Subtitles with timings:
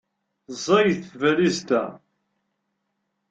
[0.55, 1.83] Ẓẓayet tbalizt-a.